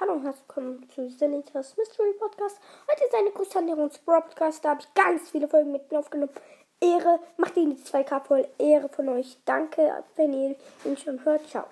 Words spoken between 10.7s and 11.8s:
ihn schon hört. Ciao.